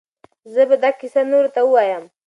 [0.53, 2.03] زه به دا کیسه نورو ته ووایم.